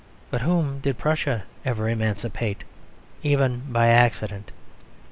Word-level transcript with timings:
But 0.31 0.41
whom 0.41 0.79
did 0.79 0.97
Prussia 0.97 1.43
ever 1.63 1.87
emancipate 1.87 2.63
even 3.21 3.71
by 3.71 3.89
accident? 3.89 4.51